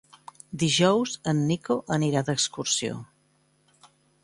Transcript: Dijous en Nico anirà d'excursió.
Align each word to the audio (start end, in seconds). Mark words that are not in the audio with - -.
Dijous 0.63 1.13
en 1.33 1.43
Nico 1.51 1.77
anirà 1.97 2.25
d'excursió. 2.31 2.97